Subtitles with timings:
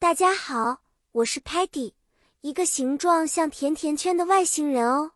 [0.00, 1.94] 大家好，我是 Patty，
[2.42, 5.10] 一个形状像甜甜圈的外星人哦。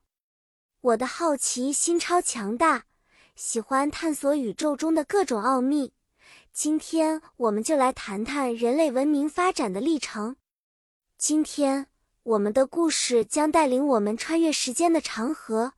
[0.81, 2.87] 我的好奇心超强大，
[3.37, 5.93] 喜欢探索宇宙中的各种奥秘。
[6.53, 10.35] 今天我们就来谈谈人类文明发展的历程。
[11.17, 11.87] 今天
[12.25, 15.75] 我们的故事将带领我们穿越时间的长河，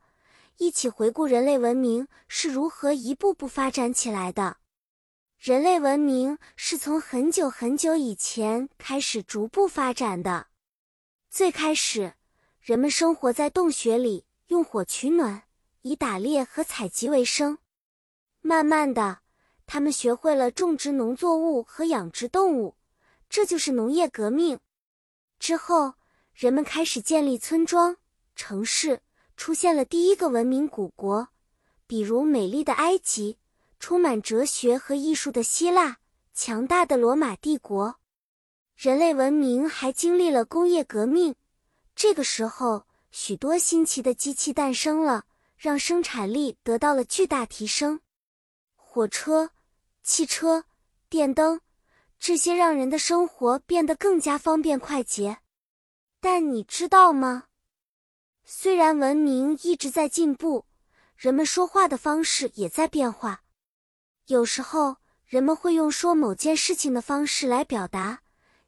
[0.57, 4.57] 一起回顾人类文明是如何一步步发展起来的。
[5.45, 10.47] 人类文明是从很久很久以前开始逐步发展的。
[11.29, 12.15] 最开始，
[12.59, 15.43] 人们生活在洞穴里，用火取暖，
[15.83, 17.59] 以打猎和采集为生。
[18.41, 19.19] 慢慢的，
[19.67, 22.75] 他们学会了种植农作物和养殖动物，
[23.29, 24.59] 这就是农业革命。
[25.37, 25.93] 之后，
[26.33, 27.97] 人们开始建立村庄、
[28.35, 29.03] 城市，
[29.37, 31.27] 出现了第一个文明古国，
[31.85, 33.37] 比如美丽的埃及。
[33.87, 35.97] 充满哲学和艺术的希腊，
[36.33, 37.99] 强大的罗马帝国，
[38.75, 41.35] 人类文明还经历了工业革命。
[41.95, 47.99] 这个时候，许多新奇的机器诞生了，让生产力得到了巨大提升。
[48.73, 49.51] 火车、
[50.01, 50.65] 汽车、
[51.07, 51.61] 电灯，
[52.17, 55.37] 这些让人的生活变得更加方便快捷。
[56.19, 57.43] 但你知道吗？
[58.43, 60.65] 虽然文明一直在进步，
[61.15, 63.43] 人们说话的方式也在变化。
[64.27, 68.21] 有时候，人们会用说某件事情的方式来表达。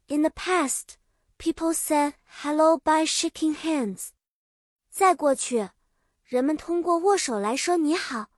[0.06, 0.94] In the past,
[1.36, 4.10] people said hello by shaking hands。
[4.88, 5.70] 在过去，
[6.24, 8.28] 人们通过握手来说你好。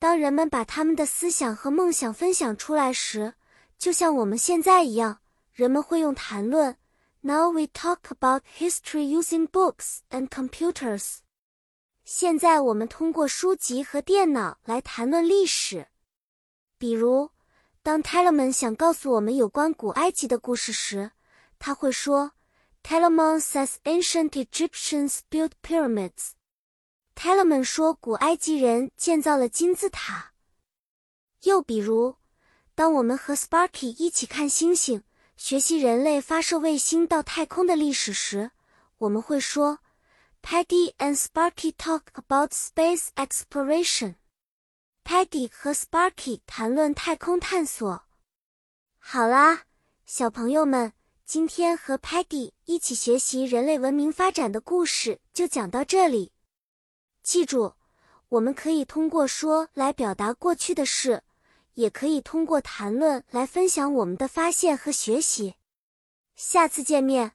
[0.00, 3.34] 当人们把他们的思想和梦想分享出来时，
[3.78, 5.20] 就像我们现在一样，
[5.52, 6.76] 人们会用谈论。
[7.20, 11.18] Now we talk about history using books and computers。
[12.04, 15.86] 现在我们通过书籍和电脑来谈论历史。
[16.82, 17.30] 比如，
[17.84, 21.12] 当 Telemon 想告诉我们有关古埃及的故事时，
[21.60, 22.32] 他会说
[22.82, 26.30] ：“Telemon says ancient Egyptians built pyramids。”
[27.14, 30.32] Telemon 说古埃及人建造了金字塔。
[31.44, 32.16] 又比如，
[32.74, 35.04] 当我们和 Sparky 一起看星星，
[35.36, 38.50] 学习人类发射卫星到太空的历史时，
[38.98, 39.78] 我们会说
[40.42, 44.16] ：“Paddy and Sparky talk about space exploration。”
[45.04, 48.04] Paddy 和 Sparky 谈论太空探索。
[48.98, 49.62] 好啦，
[50.04, 50.92] 小朋友们，
[51.24, 56.32] 今天和 Paddy 一起学习人类文明发展的故事就讲到这里。
[57.22, 57.74] 记住，
[58.28, 61.22] 我们可以通过说来表达过去的事，
[61.74, 65.56] 也可以通过谈论来分享我们的发现和学习。
[66.34, 67.32] 下次见面，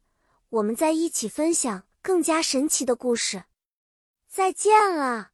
[0.50, 3.46] 我们再一起分享更加神奇的故事。
[4.28, 5.32] 再见了。